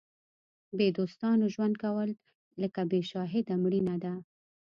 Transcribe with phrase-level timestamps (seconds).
[0.77, 2.09] بې دوستانو ژوند کول
[2.61, 4.13] لکه بې شاهده مړینه ده.